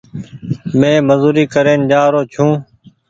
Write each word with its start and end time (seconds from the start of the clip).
مينٚ 0.79 1.05
مزوري 1.07 1.43
ڪرين 1.53 1.81
جآرو 1.91 2.21
ڇو 2.33 2.47